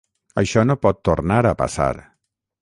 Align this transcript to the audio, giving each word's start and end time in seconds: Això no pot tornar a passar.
Això 0.41 0.63
no 0.69 0.75
pot 0.85 1.03
tornar 1.09 1.39
a 1.51 1.53
passar. 1.61 1.91